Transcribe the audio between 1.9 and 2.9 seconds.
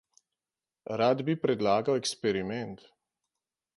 eksperiment.